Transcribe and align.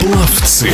Пловцы, 0.00 0.70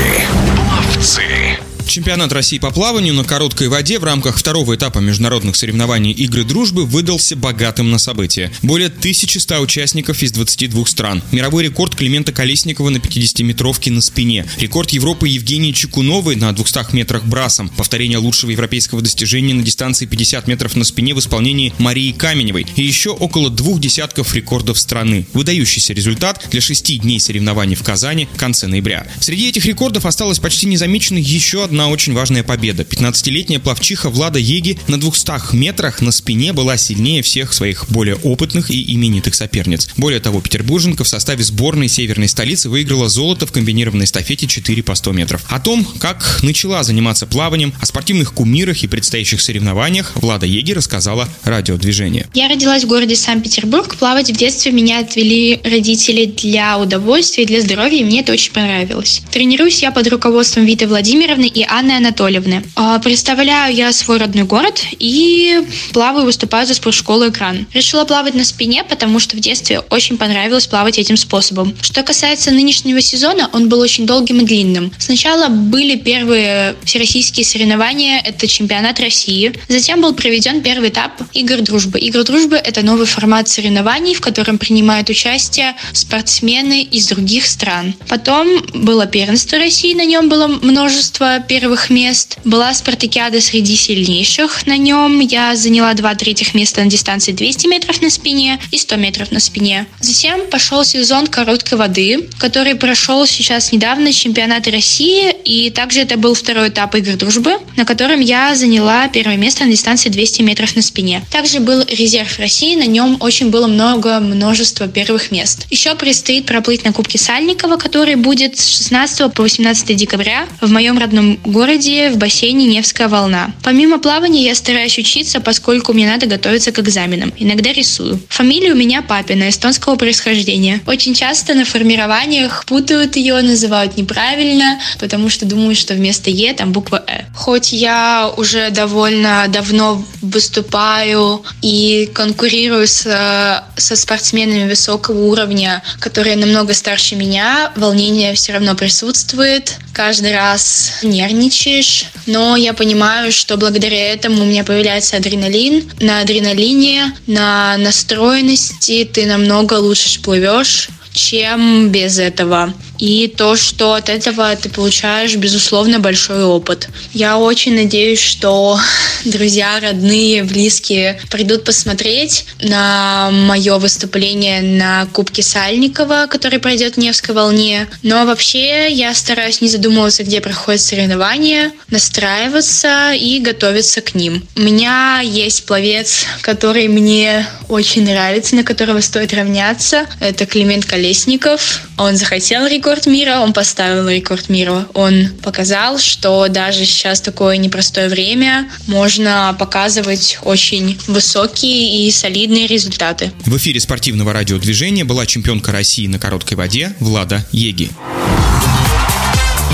пловцы. 0.95 1.66
Чемпионат 1.87 2.33
России 2.33 2.59
по 2.59 2.71
плаванию 2.71 3.15
на 3.15 3.25
короткой 3.25 3.69
воде 3.69 3.99
в 3.99 4.05
рамках 4.05 4.37
второго 4.37 4.75
этапа 4.75 4.99
международных 4.99 5.57
соревнований 5.57 6.11
«Игры 6.11 6.45
дружбы» 6.45 6.85
выдался 6.85 7.37
богатым 7.37 7.91
на 7.91 7.99
события. 7.99 8.51
Более 8.63 8.89
1100 8.89 9.61
участников 9.61 10.23
из 10.23 10.33
22 10.33 10.87
стран. 10.87 11.23
Мировой 11.31 11.65
рекорд 11.65 11.95
Климента 11.95 12.33
Колесникова 12.33 12.91
на 12.91 12.99
50-метровке 12.99 13.91
на 13.93 14.01
спине. 14.01 14.47
Рекорд 14.59 14.91
Европы 14.91 15.29
Евгении 15.29 15.73
Чекуновой 15.73 16.37
на 16.37 16.53
200 16.53 16.95
метрах 16.95 17.25
брасом. 17.25 17.69
Повторение 17.69 18.19
лучшего 18.19 18.51
европейского 18.51 19.01
достижения 19.01 19.55
на 19.55 19.63
дистанции 19.63 20.07
50 20.07 20.49
метров 20.49 20.75
на 20.75 20.85
спине 20.85 21.15
в 21.15 21.21
исполнении 21.21 21.73
Марии 21.79 22.13
Каменевой. 22.13 22.67
И 22.75 22.83
еще 22.83 23.11
около 23.11 23.49
двух 23.49 23.81
десятков 23.81 24.35
рекордов 24.35 24.79
страны. 24.79 25.27
Выдающийся 25.33 25.93
результат 25.93 26.47
для 26.51 26.61
шести 26.61 26.99
дней 26.99 27.21
соревнований 27.21 27.77
в 27.77 27.83
Казани 27.83 28.29
в 28.33 28.37
конце 28.37 28.67
ноября. 28.67 29.07
Среди 29.21 29.49
этих 29.49 29.65
рекордов 29.67 30.05
осталась 30.05 30.41
почти 30.41 30.67
незамеченной 30.67 31.23
еще 31.23 31.65
одна 31.65 31.76
одна 31.77 31.91
очень 31.91 32.15
важная 32.15 32.43
победа. 32.43 32.85
15-летняя 32.85 33.59
плавчиха 33.59 34.09
Влада 34.09 34.39
Еги 34.39 34.79
на 34.89 34.99
200 34.99 35.55
метрах 35.55 36.01
на 36.01 36.11
спине 36.11 36.55
была 36.55 36.79
сильнее 36.79 37.21
всех 37.21 37.53
своих 37.53 37.91
более 37.91 38.15
опытных 38.17 38.71
и 38.71 38.95
именитых 38.95 39.35
соперниц. 39.35 39.91
Более 39.99 40.21
того, 40.21 40.41
петербурженка 40.41 41.05
в 41.05 41.09
составе 41.09 41.45
сборной 41.45 41.89
северной 41.89 42.29
столицы 42.29 42.71
выиграла 42.71 43.11
золото 43.11 43.47
в 43.47 43.53
комбинированной 43.53 44.07
эстафете 44.07 44.47
4 44.47 44.83
по 44.85 44.95
100 44.95 45.13
метров. 45.13 45.45
О 45.51 45.61
том, 45.61 45.85
как 45.99 46.41
начала 46.43 46.83
заниматься 46.83 47.27
плаванием, 47.27 47.75
о 47.79 47.85
спортивных 47.85 48.33
кумирах 48.33 48.83
и 48.83 48.87
предстоящих 48.87 49.43
соревнованиях 49.43 50.13
Влада 50.15 50.47
Еги 50.47 50.73
рассказала 50.73 51.29
радиодвижение. 51.45 52.27
Я 52.33 52.49
родилась 52.49 52.85
в 52.85 52.87
городе 52.87 53.17
Санкт-Петербург. 53.17 53.97
Плавать 53.97 54.31
в 54.31 54.37
детстве 54.37 54.73
меня 54.73 55.01
отвели 55.01 55.61
родители 55.63 56.25
для 56.25 56.79
удовольствия 56.79 57.45
и 57.45 57.47
для 57.47 57.61
здоровья, 57.61 57.99
и 57.99 58.05
мне 58.05 58.21
это 58.21 58.33
очень 58.33 58.53
понравилось. 58.53 59.21
Тренируюсь 59.31 59.83
я 59.83 59.91
под 59.91 60.09
руководством 60.09 60.65
Виты 60.65 60.87
Владимировны 60.87 61.47
и 61.47 61.66
Анны 61.69 61.93
Анатольевны. 61.93 62.63
А, 62.75 62.99
представляю 62.99 63.75
я 63.75 63.93
свой 63.93 64.19
родной 64.19 64.45
город 64.45 64.81
и 64.99 65.63
плаваю, 65.93 66.25
выступаю 66.25 66.67
за 66.67 66.75
спортшколу 66.75 67.29
«Экран». 67.29 67.67
Решила 67.73 68.05
плавать 68.05 68.35
на 68.35 68.45
спине, 68.45 68.85
потому 68.85 69.19
что 69.19 69.37
в 69.37 69.41
детстве 69.41 69.81
очень 69.91 70.17
понравилось 70.17 70.67
плавать 70.67 70.99
этим 70.99 71.17
способом. 71.17 71.75
Что 71.81 72.03
касается 72.03 72.51
нынешнего 72.51 73.01
сезона, 73.01 73.51
он 73.53 73.69
был 73.69 73.81
очень 73.81 74.07
долгим 74.07 74.41
и 74.41 74.45
длинным. 74.45 74.93
Сначала 74.99 75.49
были 75.49 75.97
первые 75.97 76.77
всероссийские 76.85 77.45
соревнования, 77.45 78.21
это 78.25 78.47
чемпионат 78.47 79.01
России. 79.01 79.53
Затем 79.69 80.01
был 80.01 80.15
проведен 80.15 80.63
первый 80.63 80.89
этап 80.89 81.13
Игр 81.33 81.61
дружбы. 81.61 81.99
Игры 81.99 82.25
дружбы– 82.25 82.57
это 82.65 82.83
новый 82.83 83.07
формат 83.07 83.49
соревнований, 83.49 84.15
в 84.15 84.21
котором 84.21 84.59
принимают 84.59 85.11
участие 85.11 85.75
спортсмены 85.93 86.83
из 86.83 87.09
других 87.09 87.47
стран. 87.47 87.95
Потом 88.09 88.49
было 88.75 89.07
первенство 89.07 89.59
России, 89.59 89.95
на 89.95 90.05
нем 90.05 90.29
было 90.29 90.47
множество 90.47 91.41
первых 91.61 91.89
мест. 91.89 92.37
Была 92.45 92.75
спартакиада 92.75 93.41
среди 93.41 93.77
сильнейших. 93.77 94.67
На 94.67 94.77
нем 94.77 95.21
я 95.21 95.57
заняла 95.57 95.95
два 95.95 96.15
третьих 96.15 96.53
места 96.53 96.83
на 96.85 96.91
дистанции 96.91 97.33
200 97.33 97.67
метров 97.67 98.03
на 98.03 98.11
спине 98.11 98.61
и 98.73 98.77
100 98.77 98.97
метров 98.97 99.33
на 99.33 99.41
спине. 99.41 99.87
Затем 100.01 100.51
пошел 100.51 100.85
сезон 100.85 101.27
короткой 101.27 101.79
воды, 101.79 102.29
который 102.39 102.75
прошел 102.75 103.27
сейчас 103.27 103.73
недавно 103.73 104.13
чемпионат 104.13 104.69
России, 104.69 105.35
и 105.45 105.71
также 105.71 106.01
это 106.01 106.19
был 106.19 106.35
второй 106.35 106.69
этап 106.69 106.95
игр 106.95 107.17
дружбы, 107.17 107.53
на 107.77 107.87
котором 107.87 108.21
я 108.21 108.55
заняла 108.55 109.09
первое 109.09 109.39
место 109.39 109.65
на 109.65 109.71
дистанции 109.71 110.11
200 110.11 110.43
метров 110.43 110.77
на 110.77 110.83
спине. 110.83 111.23
Также 111.33 111.61
был 111.61 111.83
резерв 111.89 112.39
России, 112.39 112.77
на 112.77 112.87
нем 112.87 113.17
очень 113.21 113.49
было 113.49 113.67
много, 113.67 114.21
множество 114.21 114.89
первых 114.89 115.31
мест. 115.31 115.67
Еще 115.71 115.95
предстоит 115.95 116.45
проплыть 116.45 116.85
на 116.85 116.93
Кубке 116.93 117.17
Сальникова, 117.17 117.79
который 117.79 118.17
будет 118.17 118.59
с 118.59 118.69
16 118.69 119.33
по 119.33 119.43
18 119.43 119.97
декабря 119.97 120.47
в 120.61 120.71
моем 120.71 120.99
родном 120.99 121.39
городе 121.51 122.11
в 122.11 122.19
бассейне 122.19 122.67
Невская 122.67 123.09
волна. 123.09 123.53
Помимо 123.63 123.99
плавания 123.99 124.45
я 124.45 124.55
стараюсь 124.55 124.99
учиться, 124.99 125.41
поскольку 125.41 125.93
мне 125.93 126.07
надо 126.07 126.27
готовиться 126.27 126.73
к 126.73 126.79
экзаменам. 126.79 127.33
Иногда 127.39 127.73
рисую. 127.73 128.21
Фамилия 128.29 128.73
у 128.73 128.77
меня 128.77 129.03
папина, 129.03 129.49
эстонского 129.49 129.97
происхождения. 129.97 130.81
Очень 130.87 131.15
часто 131.15 131.55
на 131.55 131.65
формированиях 131.65 132.65
путают 132.67 133.17
ее, 133.17 133.41
называют 133.43 133.97
неправильно, 133.97 134.81
потому 134.99 135.29
что 135.31 135.47
думают, 135.47 135.79
что 135.79 135.95
вместо 135.95 136.31
Е 136.31 136.53
там 136.55 136.73
буква 136.73 137.05
Э. 137.07 137.25
Хоть 137.35 137.73
я 137.73 138.33
уже 138.37 138.71
довольно 138.71 139.47
давно 139.49 140.05
выступаю 140.23 141.45
и 141.63 142.11
конкурирую 142.13 142.87
с, 142.87 143.65
со 143.77 143.97
спортсменами 143.97 144.69
высокого 144.69 145.25
уровня, 145.27 145.83
которые 146.01 146.37
намного 146.37 146.75
старше 146.75 147.17
меня, 147.17 147.73
волнение 147.77 148.35
все 148.35 148.53
равно 148.53 148.75
присутствует. 148.75 149.79
Каждый 149.93 150.35
раз 150.35 150.93
нервничаешь, 151.37 152.07
но 152.27 152.57
я 152.57 152.73
понимаю, 152.73 153.31
что 153.31 153.57
благодаря 153.57 154.13
этому 154.13 154.43
у 154.43 154.47
меня 154.47 154.65
появляется 154.65 155.17
адреналин. 155.17 155.91
На 156.01 156.21
адреналине, 156.21 157.15
на 157.27 157.77
настроенности 157.79 159.09
ты 159.11 159.27
намного 159.27 159.75
лучше 159.75 160.21
плывешь, 160.23 160.89
чем 161.17 161.89
без 161.89 162.19
этого 162.19 162.73
и 162.99 163.29
то, 163.29 163.57
что 163.57 163.95
от 163.95 164.09
этого 164.09 164.55
ты 164.57 164.69
получаешь, 164.69 165.35
безусловно, 165.37 165.99
большой 165.99 166.45
опыт. 166.45 166.89
Я 167.13 167.39
очень 167.39 167.75
надеюсь, 167.75 168.21
что 168.21 168.79
друзья, 169.25 169.81
родные, 169.81 170.45
близкие 170.45 171.21
придут 171.31 171.65
посмотреть 171.65 172.47
на 172.61 173.31
мое 173.31 173.79
выступление 173.79 174.63
на 174.63 175.07
Кубке 175.13 175.43
Сальникова, 175.43 176.27
который 176.31 176.59
пройдет 176.59 176.95
в 176.95 176.99
Невской 176.99 177.35
волне. 177.35 177.89
Но 178.03 178.25
вообще 178.25 178.91
я 178.91 179.15
стараюсь 179.15 179.61
не 179.61 179.69
задумываться, 179.69 180.25
где 180.25 180.41
проходят 180.41 180.81
соревнования, 180.81 181.73
настраиваться 181.91 183.13
и 183.13 183.41
готовиться 183.41 184.01
к 184.01 184.15
ним. 184.15 184.47
У 184.57 184.61
меня 184.61 185.21
есть 185.21 185.67
пловец, 185.67 186.25
который 186.43 186.89
мне 186.89 187.47
очень 187.69 188.05
нравится, 188.05 188.57
на 188.57 188.65
которого 188.65 189.01
стоит 189.01 189.33
равняться. 189.33 190.07
Это 190.21 190.47
Климент 190.47 190.85
Колесников. 190.85 191.83
Он 191.99 192.17
захотел 192.17 192.67
рекорд 192.67 193.07
мира, 193.07 193.41
он 193.41 193.53
поставил 193.53 194.09
рекорд 194.09 194.49
мира. 194.49 194.87
Он 194.95 195.29
показал, 195.43 195.99
что 195.99 196.49
даже 196.49 196.85
сейчас 196.85 197.21
такое 197.21 197.57
непростое 197.57 198.09
время 198.09 198.69
можно 198.87 199.55
показывать 199.59 200.39
очень 200.43 200.99
высокие 201.07 202.07
и 202.07 202.11
солидные 202.11 202.67
результаты. 202.67 203.33
В 203.45 203.57
эфире 203.57 203.81
спортивного 203.81 204.33
радиодвижения 204.33 205.05
была 205.05 205.27
чемпионка 205.27 205.73
России 205.73 206.07
на 206.07 206.19
короткой 206.19 206.57
воде 206.57 206.95
Влада 207.01 207.45
Еги. 207.53 207.91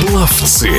Пловцы. 0.07 0.71